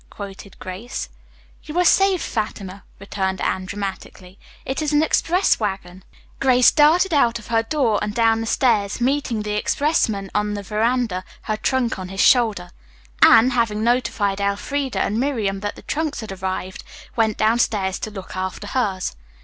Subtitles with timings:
[0.09, 1.09] '"quoted Grace.
[1.61, 4.39] "You are saved, Fatima," returned Anne dramatically.
[4.65, 6.03] "It is an express wagon."
[6.39, 10.63] Grace darted out of her door and down the stairs, meeting the expressman on the
[10.63, 12.71] veranda, her trunk on his shoulder.
[13.21, 16.83] Anne, having notified Elfreda and Miriam that the trunks had arrived,
[17.15, 19.15] went downstairs to look after hers.